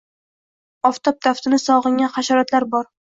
Oftob 0.89 1.19
taftini 1.27 1.59
sog’ingan 1.67 2.13
hasharotlar 2.17 2.67
bor. 2.73 2.89